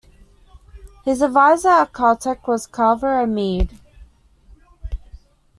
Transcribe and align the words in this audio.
His 1.05 1.21
adviser 1.21 1.69
at 1.69 1.93
Caltech 1.93 2.47
was 2.47 2.65
Carver 2.65 3.19
A. 3.21 3.27
Mead. 3.27 3.79